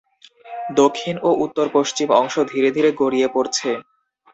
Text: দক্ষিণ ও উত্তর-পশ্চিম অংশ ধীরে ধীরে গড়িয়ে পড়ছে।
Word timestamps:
দক্ষিণ 0.75 1.15
ও 1.21 1.29
উত্তর-পশ্চিম 1.43 2.07
অংশ 2.19 2.35
ধীরে 2.51 2.69
ধীরে 2.71 2.89
গড়িয়ে 3.01 3.27
পড়ছে। 3.27 3.69